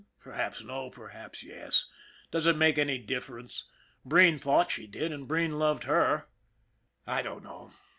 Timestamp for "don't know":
7.21-7.69